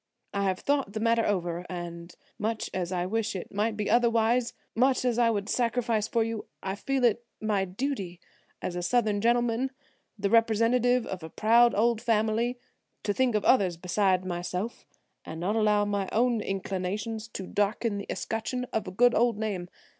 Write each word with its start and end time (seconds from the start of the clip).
"I 0.33 0.45
have 0.45 0.57
thought 0.57 0.93
the 0.93 0.99
matter 0.99 1.23
over 1.23 1.63
and 1.69 2.15
much 2.39 2.71
as 2.73 2.91
I 2.91 3.05
wish 3.05 3.35
it 3.35 3.53
might 3.53 3.77
be 3.77 3.87
otherwise, 3.87 4.53
much 4.73 5.05
as 5.05 5.19
I 5.19 5.29
would 5.29 5.47
sacrifice 5.47 6.07
for 6.07 6.23
you, 6.23 6.47
I 6.63 6.73
feel 6.73 7.03
it 7.05 7.23
my 7.39 7.65
duty 7.65 8.19
as 8.63 8.75
a 8.75 8.81
Southern 8.81 9.21
gentleman, 9.21 9.69
the 10.17 10.31
representative 10.31 11.05
of 11.05 11.21
a 11.21 11.29
proud 11.29 11.75
old 11.75 12.01
family, 12.01 12.57
to 13.03 13.13
think 13.13 13.35
of 13.35 13.45
others 13.45 13.77
beside 13.77 14.25
myself 14.25 14.87
and 15.23 15.39
not 15.39 15.55
allow 15.55 15.85
my 15.85 16.09
own 16.11 16.41
inclinations 16.41 17.27
to 17.33 17.45
darken 17.45 17.99
the 17.99 18.11
escutcheon 18.11 18.65
of 18.73 18.87
a 18.87 18.91
good 18.91 19.13
old 19.13 19.37
name. 19.37 19.69